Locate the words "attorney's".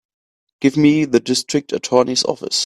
1.71-2.25